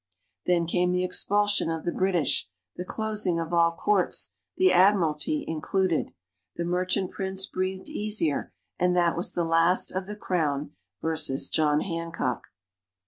Then 0.47 0.65
came 0.65 0.91
the 0.91 1.03
expulsion 1.03 1.69
of 1.69 1.85
the 1.85 1.91
British, 1.91 2.49
the 2.75 2.83
closing 2.83 3.39
of 3.39 3.53
all 3.53 3.73
courts, 3.73 4.33
the 4.57 4.71
Admiralty 4.71 5.45
included. 5.47 6.11
The 6.55 6.65
merchant 6.65 7.11
prince 7.11 7.45
breathed 7.45 7.87
easier, 7.87 8.51
and 8.79 8.95
that 8.97 9.15
was 9.15 9.33
the 9.33 9.43
last 9.45 9.91
of 9.91 10.07
the 10.07 10.15
Crown 10.15 10.71
versus 11.03 11.49
John 11.49 11.81
Hancock. 11.81 12.47